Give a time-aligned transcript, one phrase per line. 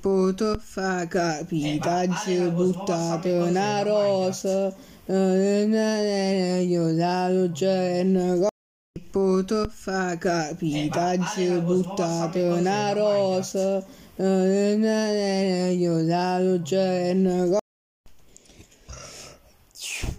[0.00, 4.74] poto fa capita, capitaggi buttate una rosa.
[5.06, 8.48] Eh, io la genero
[9.10, 13.84] Poto fa capita, capitaggi buttate una rosa.
[14.16, 17.59] Eh, io la genero